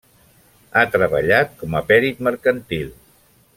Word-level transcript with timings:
Ha 0.79 0.85
treballat 0.95 1.53
com 1.61 1.77
a 1.81 1.83
pèrit 1.93 2.25
mercantil. 2.29 2.91